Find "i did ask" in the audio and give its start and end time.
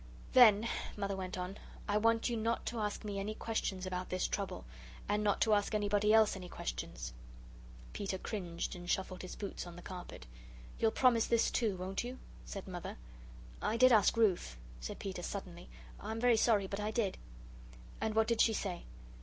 13.61-14.17